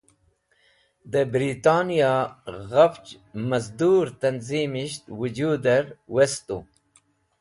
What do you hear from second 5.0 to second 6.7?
Wujuder Westu.